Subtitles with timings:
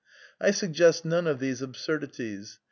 [0.41, 2.57] I suggest none of these absurdities.